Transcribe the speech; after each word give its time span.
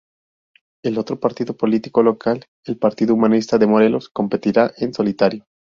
El 0.83 0.97
otro 0.97 1.19
partido 1.19 1.55
político 1.55 2.01
local, 2.01 2.43
el 2.65 2.79
Partido 2.79 3.13
Humanista 3.13 3.59
de 3.59 3.67
Morelos, 3.67 4.09
competirá 4.09 4.73
en 4.77 4.95
solitario. 4.95 5.45